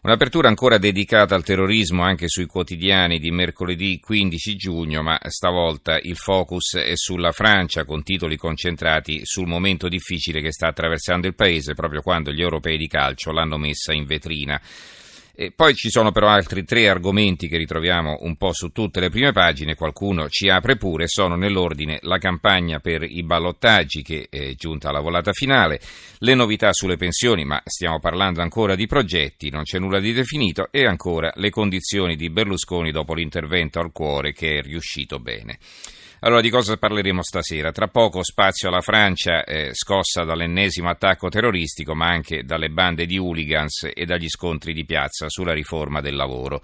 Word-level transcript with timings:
Un'apertura 0.00 0.46
ancora 0.46 0.78
dedicata 0.78 1.34
al 1.34 1.42
terrorismo 1.42 2.04
anche 2.04 2.28
sui 2.28 2.46
quotidiani 2.46 3.18
di 3.18 3.32
mercoledì 3.32 3.98
15 3.98 4.54
giugno, 4.54 5.02
ma 5.02 5.18
stavolta 5.26 5.98
il 6.00 6.16
focus 6.16 6.76
è 6.76 6.94
sulla 6.94 7.32
Francia 7.32 7.84
con 7.84 8.04
titoli 8.04 8.36
concentrati 8.36 9.22
sul 9.24 9.48
momento 9.48 9.88
difficile 9.88 10.40
che 10.40 10.52
sta 10.52 10.68
attraversando 10.68 11.26
il 11.26 11.34
paese 11.34 11.74
proprio 11.74 12.00
quando 12.00 12.30
gli 12.30 12.40
europei 12.40 12.78
di 12.78 12.86
calcio 12.86 13.32
l'hanno 13.32 13.58
messa 13.58 13.92
in 13.92 14.06
vetrina. 14.06 14.60
E 15.40 15.52
poi 15.52 15.76
ci 15.76 15.88
sono 15.88 16.10
però 16.10 16.26
altri 16.26 16.64
tre 16.64 16.88
argomenti 16.88 17.46
che 17.46 17.58
ritroviamo 17.58 18.18
un 18.22 18.34
po' 18.34 18.52
su 18.52 18.72
tutte 18.72 18.98
le 18.98 19.08
prime 19.08 19.30
pagine, 19.30 19.76
qualcuno 19.76 20.28
ci 20.28 20.48
apre 20.48 20.76
pure, 20.76 21.06
sono 21.06 21.36
nell'ordine 21.36 22.00
la 22.02 22.18
campagna 22.18 22.80
per 22.80 23.04
i 23.04 23.22
ballottaggi 23.22 24.02
che 24.02 24.26
è 24.28 24.54
giunta 24.54 24.88
alla 24.88 24.98
volata 24.98 25.32
finale, 25.32 25.80
le 26.18 26.34
novità 26.34 26.72
sulle 26.72 26.96
pensioni, 26.96 27.44
ma 27.44 27.62
stiamo 27.64 28.00
parlando 28.00 28.42
ancora 28.42 28.74
di 28.74 28.88
progetti, 28.88 29.48
non 29.48 29.62
c'è 29.62 29.78
nulla 29.78 30.00
di 30.00 30.12
definito, 30.12 30.72
e 30.72 30.84
ancora 30.86 31.30
le 31.36 31.50
condizioni 31.50 32.16
di 32.16 32.30
Berlusconi 32.30 32.90
dopo 32.90 33.14
l'intervento 33.14 33.78
al 33.78 33.92
cuore 33.92 34.32
che 34.32 34.58
è 34.58 34.62
riuscito 34.62 35.20
bene. 35.20 35.60
Allora 36.20 36.40
di 36.40 36.50
cosa 36.50 36.76
parleremo 36.76 37.22
stasera? 37.22 37.70
Tra 37.70 37.86
poco 37.86 38.24
spazio 38.24 38.68
alla 38.68 38.80
Francia 38.80 39.44
eh, 39.44 39.70
scossa 39.72 40.24
dall'ennesimo 40.24 40.88
attacco 40.88 41.28
terroristico 41.28 41.94
ma 41.94 42.08
anche 42.08 42.42
dalle 42.42 42.70
bande 42.70 43.06
di 43.06 43.18
hooligans 43.18 43.88
e 43.94 44.04
dagli 44.04 44.28
scontri 44.28 44.72
di 44.72 44.84
piazza 44.84 45.28
sulla 45.28 45.52
riforma 45.52 46.00
del 46.00 46.16
lavoro. 46.16 46.60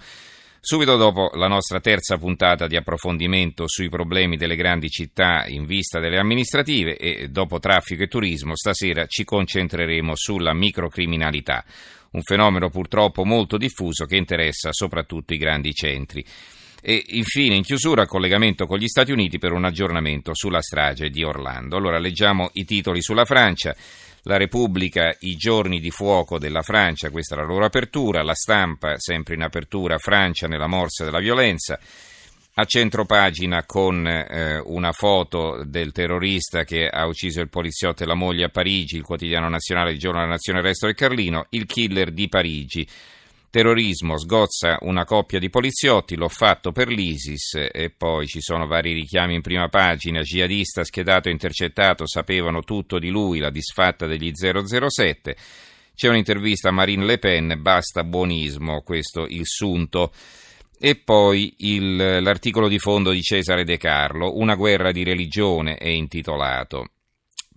Subito 0.58 0.97
dopo 0.97 1.30
la 1.34 1.47
nostra 1.47 1.78
terza 1.78 2.16
puntata 2.16 2.66
di 2.66 2.75
approfondimento 2.75 3.69
sui 3.69 3.88
problemi 3.88 4.36
delle 4.36 4.56
grandi 4.56 4.88
città 4.88 5.44
in 5.47 5.66
vista 5.66 6.00
delle 6.00 6.19
amministrative 6.19 6.97
e 6.97 7.28
dopo 7.28 7.60
traffico 7.60 8.02
e 8.02 8.08
turismo 8.08 8.56
stasera 8.56 9.06
ci 9.06 9.22
concentreremo 9.22 10.16
sulla 10.16 10.52
microcriminalità, 10.52 11.64
un 12.12 12.22
fenomeno 12.22 12.70
purtroppo 12.70 13.25
molto 13.25 13.56
diffuso 13.56 14.05
che 14.06 14.16
interessa 14.16 14.72
soprattutto 14.72 15.32
i 15.32 15.38
grandi 15.38 15.72
centri. 15.72 16.25
E 16.87 17.03
infine, 17.13 17.55
in 17.55 17.63
chiusura, 17.63 18.05
collegamento 18.05 18.67
con 18.67 18.77
gli 18.77 18.89
Stati 18.89 19.11
Uniti 19.11 19.39
per 19.39 19.53
un 19.53 19.65
aggiornamento 19.65 20.35
sulla 20.35 20.61
strage 20.61 21.09
di 21.09 21.25
Orlando. 21.25 21.79
Allora, 21.79 21.99
leggiamo 21.99 22.51
i 22.53 22.67
titoli 22.67 23.01
sulla 23.01 23.25
Francia. 23.25 23.75
La 24.25 24.37
Repubblica, 24.37 25.17
i 25.21 25.35
giorni 25.37 25.81
di 25.81 25.91
fuoco 25.91 26.39
della 26.39 26.61
Francia, 26.61 27.09
questa 27.09 27.37
è 27.37 27.39
la 27.39 27.47
loro 27.47 27.65
apertura. 27.65 28.23
La 28.23 28.35
stampa, 28.35 28.99
sempre 28.99 29.33
in 29.33 29.41
apertura, 29.41 29.97
Francia 29.97 30.47
nella 30.47 30.67
morsa 30.67 31.05
della 31.05 31.21
violenza. 31.21 31.81
A 32.57 32.65
centro 32.67 33.07
pagina 33.07 33.65
con 33.65 34.07
eh, 34.07 34.59
una 34.67 34.93
foto 34.93 35.65
del 35.65 35.91
terrorista 35.91 36.65
che 36.65 36.87
ha 36.87 37.07
ucciso 37.07 37.41
il 37.41 37.49
poliziotto 37.49 38.03
e 38.03 38.07
la 38.07 38.12
moglie 38.12 38.45
a 38.45 38.51
Parigi, 38.51 38.97
il 38.97 39.05
quotidiano 39.05 39.49
nazionale 39.49 39.93
il 39.93 39.99
giorno 39.99 40.19
della 40.19 40.33
nazione 40.33 40.61
Resto 40.61 40.85
del 40.85 40.95
Carlino, 40.95 41.47
il 41.49 41.65
killer 41.65 42.11
di 42.11 42.29
Parigi. 42.29 42.87
Terrorismo, 43.55 44.19
sgozza 44.19 44.78
una 44.80 45.05
coppia 45.05 45.38
di 45.38 45.48
poliziotti, 45.48 46.16
l'ho 46.16 46.28
fatto 46.28 46.72
per 46.72 46.88
l'ISIS 46.88 47.69
e 47.70 47.94
poi 47.97 48.27
ci 48.27 48.41
sono 48.41 48.66
vari 48.66 48.92
richiami 48.92 49.36
in 49.36 49.42
prima 49.42 49.69
pagina, 49.69 50.22
jihadista 50.22 50.82
schedato 50.82 51.28
e 51.28 51.31
intercettato, 51.31 52.04
sapevano 52.04 52.62
tutto 52.64 52.98
di 52.98 53.10
lui, 53.10 53.38
la 53.38 53.50
disfatta 53.50 54.06
degli 54.06 54.32
007. 54.34 55.37
C'è 55.94 56.09
un'intervista 56.09 56.70
a 56.70 56.72
Marine 56.72 57.04
Le 57.04 57.19
Pen, 57.19 57.54
basta 57.60 58.03
buonismo, 58.03 58.82
questo 58.82 59.25
il 59.25 59.47
sunto. 59.47 60.10
E 60.76 60.97
poi 60.97 61.54
il, 61.59 61.94
l'articolo 61.94 62.66
di 62.66 62.81
fondo 62.81 63.12
di 63.12 63.22
Cesare 63.22 63.62
De 63.62 63.76
Carlo, 63.76 64.37
Una 64.37 64.56
guerra 64.56 64.91
di 64.91 65.04
religione 65.04 65.76
è 65.76 65.87
intitolato. 65.87 66.88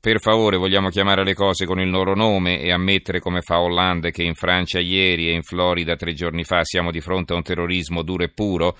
Per 0.08 0.22
favore, 0.22 0.56
vogliamo 0.56 0.88
chiamare 0.88 1.26
le 1.26 1.34
cose 1.34 1.66
con 1.66 1.82
il 1.82 1.90
loro 1.90 2.16
nome 2.16 2.62
e 2.62 2.72
ammettere 2.72 3.20
come 3.20 3.42
fa 3.42 3.60
Hollande 3.60 4.10
che 4.12 4.24
in 4.24 4.36
Francia 4.36 4.80
ieri 4.80 5.28
e 5.28 5.34
in 5.34 5.42
Florida 5.42 5.98
tre 5.98 6.14
giorni 6.14 6.46
fa 6.46 6.64
siamo 6.64 6.92
di 6.92 7.02
fronte 7.02 7.34
a 7.34 7.36
un 7.36 7.42
terrorismo 7.42 8.04
duro 8.04 8.24
e 8.24 8.30
puro? 8.30 8.78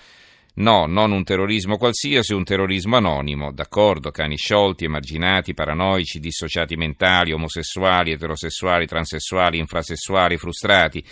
No, 0.54 0.86
non 0.86 1.12
un 1.12 1.24
terrorismo 1.24 1.76
qualsiasi, 1.76 2.32
un 2.32 2.44
terrorismo 2.44 2.96
anonimo, 2.96 3.52
d'accordo, 3.52 4.10
cani 4.10 4.38
sciolti, 4.38 4.86
emarginati, 4.86 5.52
paranoici, 5.52 6.18
dissociati 6.18 6.76
mentali, 6.76 7.32
omosessuali, 7.32 8.12
eterosessuali, 8.12 8.86
transessuali, 8.86 9.58
infrasessuali, 9.58 10.38
frustrati, 10.38 11.04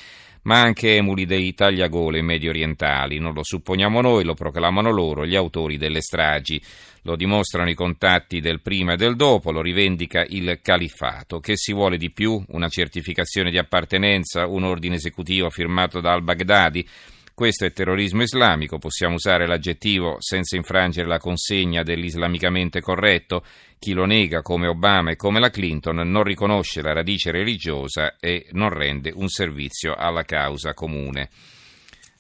ma 0.44 0.62
anche 0.62 0.96
emuli 0.96 1.26
dei 1.26 1.52
tagliagole 1.52 2.22
medio 2.22 2.48
orientali, 2.50 3.18
non 3.18 3.34
lo 3.34 3.44
supponiamo 3.44 4.00
noi, 4.00 4.24
lo 4.24 4.32
proclamano 4.32 4.90
loro, 4.90 5.26
gli 5.26 5.36
autori 5.36 5.76
delle 5.76 6.00
stragi. 6.00 6.58
Lo 7.06 7.14
dimostrano 7.14 7.70
i 7.70 7.74
contatti 7.74 8.40
del 8.40 8.60
prima 8.60 8.94
e 8.94 8.96
del 8.96 9.14
dopo, 9.14 9.52
lo 9.52 9.62
rivendica 9.62 10.24
il 10.28 10.58
califfato. 10.60 11.38
Che 11.38 11.56
si 11.56 11.72
vuole 11.72 11.98
di 11.98 12.10
più? 12.10 12.42
Una 12.48 12.68
certificazione 12.68 13.52
di 13.52 13.58
appartenenza, 13.58 14.48
un 14.48 14.64
ordine 14.64 14.96
esecutivo 14.96 15.48
firmato 15.48 16.00
da 16.00 16.14
al-Baghdadi? 16.14 16.84
Questo 17.32 17.64
è 17.64 17.72
terrorismo 17.72 18.22
islamico, 18.22 18.78
possiamo 18.78 19.14
usare 19.14 19.46
l'aggettivo 19.46 20.16
senza 20.18 20.56
infrangere 20.56 21.06
la 21.06 21.20
consegna 21.20 21.84
dell'islamicamente 21.84 22.80
corretto? 22.80 23.44
Chi 23.78 23.92
lo 23.92 24.04
nega 24.04 24.42
come 24.42 24.66
Obama 24.66 25.12
e 25.12 25.16
come 25.16 25.38
la 25.38 25.50
Clinton 25.50 26.10
non 26.10 26.24
riconosce 26.24 26.82
la 26.82 26.92
radice 26.92 27.30
religiosa 27.30 28.16
e 28.18 28.48
non 28.50 28.70
rende 28.70 29.12
un 29.14 29.28
servizio 29.28 29.94
alla 29.94 30.24
causa 30.24 30.74
comune. 30.74 31.30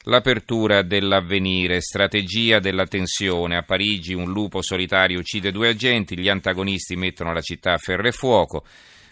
L'apertura 0.08 0.82
dell'avvenire, 0.82 1.80
strategia 1.80 2.60
della 2.60 2.86
tensione. 2.86 3.56
A 3.56 3.62
Parigi 3.62 4.14
un 4.14 4.30
lupo 4.30 4.62
solitario 4.62 5.18
uccide 5.18 5.50
due 5.50 5.70
agenti, 5.70 6.16
gli 6.16 6.28
antagonisti 6.28 6.94
mettono 6.94 7.32
la 7.32 7.40
città 7.40 7.72
a 7.72 7.78
ferro 7.78 8.06
e 8.06 8.12
fuoco. 8.12 8.64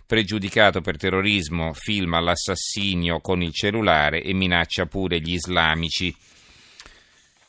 Pregiudicato 0.07 0.83
per 0.83 0.97
terrorismo, 0.97 1.73
filma 1.73 2.21
l'assassinio 2.21 3.19
con 3.19 3.43
il 3.43 3.53
cellulare 3.53 4.23
e 4.23 4.35
minaccia 4.35 4.87
pure 4.87 5.19
gli 5.19 5.33
islamici. 5.33 6.15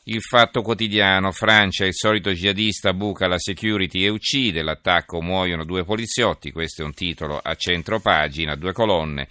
Il 0.08 0.22
fatto 0.22 0.62
quotidiano, 0.62 1.30
Francia, 1.30 1.84
il 1.84 1.94
solito 1.94 2.32
jihadista 2.32 2.94
buca 2.94 3.28
la 3.28 3.38
security 3.38 4.02
e 4.02 4.08
uccide, 4.08 4.62
l'attacco 4.62 5.22
muoiono 5.22 5.64
due 5.64 5.84
poliziotti, 5.84 6.50
questo 6.50 6.82
è 6.82 6.84
un 6.84 6.94
titolo 6.94 7.38
a 7.38 7.54
centro 7.54 8.00
pagina, 8.00 8.56
due 8.56 8.72
colonne. 8.72 9.28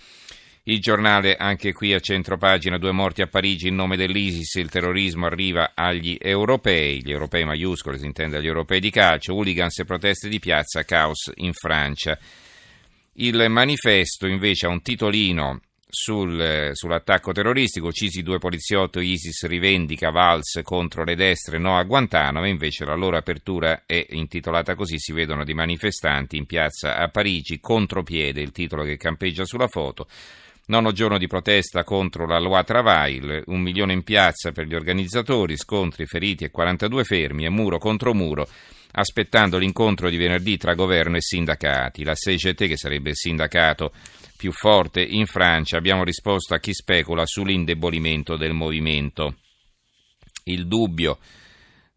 Il 0.68 0.80
giornale, 0.80 1.36
anche 1.36 1.74
qui 1.74 1.94
a 1.94 2.00
centro 2.00 2.38
pagina, 2.38 2.80
due 2.80 2.92
morti 2.92 3.22
a 3.22 3.28
Parigi 3.28 3.68
in 3.68 3.76
nome 3.76 3.98
dell'ISIS, 3.98 4.56
il 4.56 4.72
terrorismo 4.72 5.28
arriva 5.28 5.74
agli 5.76 6.18
europei, 6.20 7.03
gli 7.03 7.12
europei 7.12 7.46
maiuscoli, 7.46 8.00
si 8.00 8.06
intende 8.06 8.38
agli 8.38 8.48
europei 8.48 8.80
di 8.80 8.90
calcio, 8.90 9.36
hooligans 9.36 9.78
e 9.78 9.86
proteste 9.86 10.28
di 10.28 10.40
piazza, 10.40 10.81
caos 10.81 11.31
in 11.36 11.53
Francia. 11.53 12.18
Il 13.18 13.46
manifesto 13.48 14.26
invece 14.26 14.66
ha 14.66 14.70
un 14.70 14.81
titolino 14.81 15.62
sul, 15.88 16.72
sull'attacco 16.74 17.32
terroristico, 17.32 17.90
uccisi 17.90 18.24
due 18.24 18.40
poliziotti, 18.40 19.02
ISIS 19.02 19.46
rivendica 19.46 20.09
Valls 20.09 20.62
contro 20.64 21.03
le 21.03 21.14
destre, 21.14 21.59
no 21.59 21.78
a 21.78 21.84
Guantanamo, 21.84 22.47
invece 22.47 22.86
la 22.86 22.96
loro 22.96 23.18
apertura 23.18 23.84
è 23.86 24.03
intitolata 24.09 24.74
così, 24.74 24.97
si 24.97 25.14
vedono 25.14 25.44
dei 25.44 25.53
manifestanti 25.53 26.38
in 26.38 26.47
piazza 26.47 26.97
a 26.97 27.08
Parigi, 27.09 27.59
contropiede, 27.59 28.42
il 28.42 28.52
titolo 28.52 28.84
che 28.84 28.97
campeggia 28.97 29.46
sulla 29.46 29.68
foto, 29.68 30.08
Nono 30.68 30.92
giorno 30.94 31.20
di 31.20 31.28
protesta 31.28 31.84
contro 31.84 32.26
la 32.26 32.40
Loi 32.40 32.64
Travail, 32.64 33.44
un 33.47 33.62
milione 33.62 33.94
in 33.94 34.03
piazza 34.03 34.52
per 34.52 34.66
gli 34.66 34.73
organizzatori, 34.73 35.58
scontri, 35.58 36.08
feriti 36.08 36.44
e 36.44 36.50
42 36.50 37.03
fermi 37.03 37.46
e 37.46 37.50
muro 37.50 37.78
contro 37.78 38.16
muro, 38.16 38.47
aspettando 38.94 39.59
l'incontro 39.59 40.09
di 40.09 40.17
venerdì 40.17 40.58
tra 40.58 40.73
governo 40.73 41.17
e 41.17 41.22
sindacati. 41.22 42.03
La 42.03 42.16
CGT, 42.16 42.66
che 42.66 42.78
sarebbe 42.78 43.12
il 43.12 43.16
sindacato 43.16 43.91
più 44.35 44.52
forte 44.52 45.03
in 45.03 45.28
Francia, 45.28 45.78
abbiamo 45.78 46.03
risposto 46.03 46.56
a 46.56 46.59
chi 46.59 46.73
specula 46.73 47.28
sull'indebolimento 47.28 48.35
del 48.35 48.53
movimento. 48.53 49.35
Il 50.46 50.66
dubbio 50.66 51.20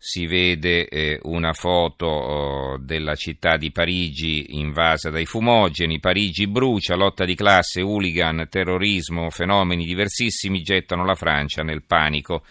si 0.01 0.27
vede 0.27 0.87
eh, 0.87 1.19
una 1.25 1.53
foto 1.53 2.07
oh, 2.07 2.79
della 2.79 3.17
città 3.17 3.57
di 3.57 3.73
Parigi 3.73 4.57
invasa 4.57 5.11
dai 5.11 5.27
fumogeni, 5.27 5.99
Parigi 5.99 6.47
brucia, 6.47 6.95
lotta 6.95 7.25
di 7.25 7.35
classe, 7.35 7.81
hooligan, 7.81 8.47
terrorismo, 8.49 9.29
fenomeni 9.31 9.85
diversissimi 9.85 10.63
gettano 10.63 11.05
la 11.05 11.17
Francia 11.17 11.65
nel 11.65 11.83
panico. 11.83 12.45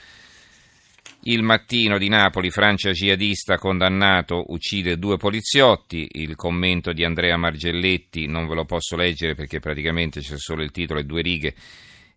Il 1.22 1.42
mattino 1.42 1.98
di 1.98 2.10
Napoli, 2.10 2.52
Francia 2.52 2.92
jihadista 2.92 3.58
condannato, 3.58 4.46
uccide 4.50 4.98
due 5.00 5.16
poliziotti. 5.16 6.08
Il 6.14 6.36
commento 6.36 6.92
di 6.92 7.06
Andrea 7.06 7.38
Margelletti 7.38 8.28
non 8.28 8.46
ve 8.46 8.56
lo 8.56 8.66
posso 8.66 8.98
leggere 8.98 9.36
perché 9.36 9.60
praticamente 9.60 10.20
c'è 10.20 10.38
solo 10.38 10.64
il 10.64 10.72
titolo 10.72 11.00
e 11.00 11.06
due 11.06 11.22
righe 11.22 11.56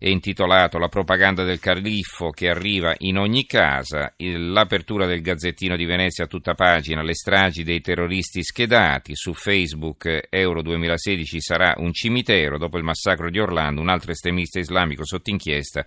è 0.03 0.09
intitolato 0.09 0.79
La 0.79 0.89
propaganda 0.89 1.45
del 1.45 1.59
califfo 1.59 2.31
che 2.31 2.49
arriva 2.49 2.95
in 3.01 3.19
ogni 3.19 3.45
casa, 3.45 4.15
l'apertura 4.17 5.05
del 5.05 5.21
Gazzettino 5.21 5.77
di 5.77 5.85
Venezia 5.85 6.25
a 6.25 6.27
tutta 6.27 6.55
pagina, 6.55 7.03
le 7.03 7.13
stragi 7.13 7.65
dei 7.65 7.83
terroristi 7.83 8.43
schedati, 8.43 9.15
su 9.15 9.35
Facebook 9.35 10.29
Euro 10.31 10.63
2016 10.63 11.41
sarà 11.43 11.75
un 11.77 11.93
cimitero, 11.93 12.57
dopo 12.57 12.79
il 12.79 12.83
massacro 12.83 13.29
di 13.29 13.39
Orlando 13.39 13.83
un 13.83 13.91
altro 13.91 14.13
estremista 14.13 14.59
islamico 14.59 15.05
sotto 15.05 15.29
inchiesta 15.29 15.85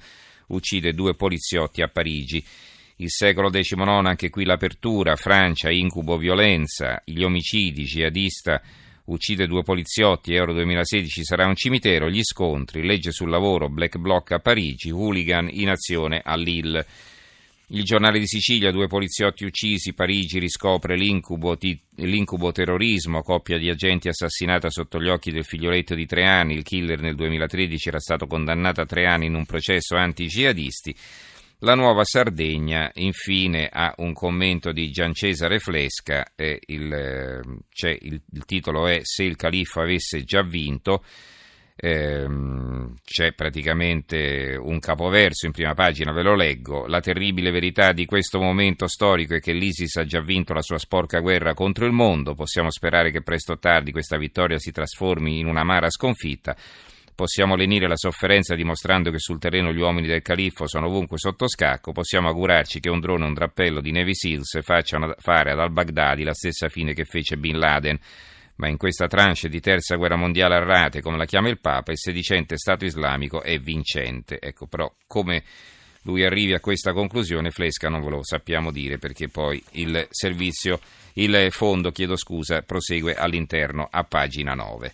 uccide 0.49 0.93
due 0.93 1.15
poliziotti 1.15 1.81
a 1.81 1.87
Parigi. 1.87 2.45
Il 2.97 3.09
secolo 3.09 3.49
XIX, 3.49 4.05
anche 4.05 4.29
qui 4.29 4.45
l'apertura, 4.45 5.15
Francia, 5.15 5.71
incubo, 5.71 6.17
violenza, 6.17 7.01
gli 7.03 7.23
omicidi, 7.23 7.85
jihadista 7.85 8.61
uccide 9.05 9.47
due 9.47 9.63
poliziotti, 9.63 10.33
Euro 10.33 10.53
2016 10.53 11.23
sarà 11.23 11.45
un 11.45 11.55
cimitero, 11.55 12.09
gli 12.09 12.23
scontri, 12.23 12.85
legge 12.85 13.11
sul 13.11 13.29
lavoro, 13.29 13.69
black 13.69 13.97
bloc 13.97 14.31
a 14.31 14.39
Parigi, 14.39 14.91
hooligan 14.91 15.49
in 15.51 15.69
azione 15.69 16.21
a 16.23 16.35
Lille. 16.35 16.85
Il 17.67 17.83
giornale 17.83 18.19
di 18.19 18.27
Sicilia, 18.27 18.71
due 18.71 18.87
poliziotti 18.87 19.45
uccisi, 19.45 19.93
Parigi 19.93 20.37
riscopre 20.37 20.95
l'incubo, 20.95 21.57
ti, 21.57 21.79
l'incubo, 21.95 22.51
terrorismo, 22.51 23.23
coppia 23.23 23.57
di 23.57 23.69
agenti 23.69 24.09
assassinata 24.09 24.69
sotto 24.69 25.01
gli 25.01 25.07
occhi 25.07 25.31
del 25.31 25.43
figlioletto 25.43 25.95
di 25.95 26.05
tre 26.05 26.25
anni, 26.25 26.53
il 26.53 26.63
killer 26.63 26.99
nel 26.99 27.15
2013 27.15 27.87
era 27.87 27.99
stato 27.99 28.27
condannato 28.27 28.81
a 28.81 28.85
tre 28.85 29.07
anni 29.07 29.25
in 29.25 29.33
un 29.33 29.45
processo 29.45 29.95
anti-jihadisti. 29.95 30.95
La 31.63 31.75
nuova 31.75 32.03
Sardegna, 32.03 32.91
infine, 32.95 33.69
ha 33.71 33.93
un 33.99 34.11
commento 34.11 34.73
di 34.73 34.91
Gian 34.91 35.13
Cesare 35.13 35.59
Flesca, 35.59 36.33
eh, 36.35 36.59
il, 36.65 37.61
il, 38.01 38.21
il, 38.31 38.45
titolo 38.45 38.85
è 38.85 38.99
Se 39.03 39.23
il 39.23 39.37
califfo 39.37 39.79
avesse 39.79 40.25
già 40.25 40.41
vinto, 40.41 41.05
eh, 41.77 42.27
c'è 43.01 43.31
praticamente 43.31 44.57
un 44.61 44.77
capoverso 44.79 45.45
in 45.45 45.53
prima 45.53 45.73
pagina, 45.73 46.11
ve 46.11 46.23
lo 46.23 46.35
leggo, 46.35 46.85
la 46.85 46.99
terribile 46.99 47.49
verità 47.49 47.93
di 47.93 48.03
questo 48.03 48.41
momento 48.41 48.85
storico 48.85 49.35
è 49.35 49.39
che 49.39 49.53
l'ISIS 49.53 49.95
ha 49.95 50.03
già 50.03 50.19
vinto 50.19 50.53
la 50.53 50.61
sua 50.61 50.77
sporca 50.77 51.21
guerra 51.21 51.53
contro 51.53 51.85
il 51.85 51.93
mondo, 51.93 52.33
possiamo 52.33 52.71
sperare 52.71 53.09
che 53.09 53.21
presto 53.21 53.53
o 53.53 53.57
tardi 53.57 53.93
questa 53.93 54.17
vittoria 54.17 54.59
si 54.59 54.73
trasformi 54.73 55.39
in 55.39 55.45
un'amara 55.45 55.89
sconfitta. 55.89 56.57
Possiamo 57.15 57.55
lenire 57.55 57.87
la 57.87 57.95
sofferenza 57.95 58.55
dimostrando 58.55 59.11
che 59.11 59.19
sul 59.19 59.37
terreno 59.37 59.71
gli 59.71 59.79
uomini 59.79 60.07
del 60.07 60.23
califfo 60.23 60.67
sono 60.67 60.87
ovunque 60.87 61.19
sotto 61.19 61.47
scacco. 61.47 61.91
Possiamo 61.91 62.27
augurarci 62.27 62.79
che 62.79 62.89
un 62.89 62.99
drone 62.99 63.23
o 63.23 63.27
un 63.27 63.33
drappello 63.33 63.81
di 63.81 63.91
Navy 63.91 64.15
Seals 64.15 64.59
facciano 64.63 65.13
fare 65.19 65.51
ad 65.51 65.59
al-Baghdadi 65.59 66.23
la 66.23 66.33
stessa 66.33 66.69
fine 66.69 66.93
che 66.93 67.05
fece 67.05 67.37
Bin 67.37 67.59
Laden. 67.59 67.99
Ma 68.55 68.67
in 68.67 68.77
questa 68.77 69.07
tranche 69.07 69.47
di 69.47 69.59
terza 69.59 69.95
guerra 69.95 70.15
mondiale 70.15 70.55
a 70.55 70.63
rate, 70.63 71.01
come 71.01 71.17
la 71.17 71.25
chiama 71.25 71.49
il 71.49 71.59
Papa, 71.59 71.91
il 71.91 71.97
sedicente 71.97 72.57
Stato 72.57 72.85
islamico 72.85 73.41
è 73.41 73.59
vincente. 73.59 74.39
Ecco, 74.39 74.65
però, 74.65 74.91
come 75.07 75.43
lui 76.03 76.23
arrivi 76.25 76.53
a 76.53 76.59
questa 76.59 76.93
conclusione, 76.93 77.51
Flesca 77.51 77.89
non 77.89 78.03
ve 78.03 78.09
lo 78.09 78.23
sappiamo 78.23 78.71
dire 78.71 78.97
perché 78.97 79.29
poi 79.29 79.63
il 79.71 80.07
servizio, 80.09 80.79
il 81.13 81.47
fondo, 81.51 81.91
chiedo 81.91 82.15
scusa, 82.15 82.61
prosegue 82.61 83.15
all'interno 83.15 83.87
a 83.89 84.03
pagina 84.03 84.53
9. 84.53 84.91